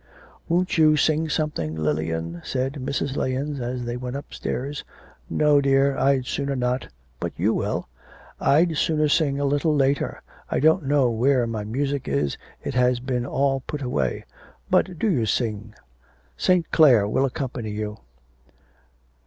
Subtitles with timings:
[0.49, 3.15] 'Won't you sing something, Lilian?' said Mrs.
[3.15, 4.83] Lahens, as they went upstairs.
[5.29, 6.87] 'No, dear, I'd sooner not,
[7.19, 7.87] but you will.'
[8.39, 10.23] 'I'd sooner sing a little later.
[10.49, 14.25] I don't know where my music is, it has been all put away.
[14.71, 15.75] But do you sing.
[16.35, 16.71] St.
[16.71, 17.97] Clare will accompany you.